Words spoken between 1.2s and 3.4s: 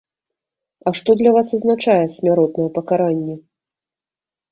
вас азначае смяротнае пакаранне?